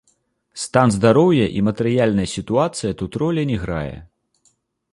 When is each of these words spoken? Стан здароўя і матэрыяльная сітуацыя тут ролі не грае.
Стан 0.61 0.93
здароўя 0.95 1.47
і 1.59 1.61
матэрыяльная 1.67 2.27
сітуацыя 2.35 2.91
тут 3.03 3.11
ролі 3.25 3.47
не 3.51 3.57
грае. 3.67 3.95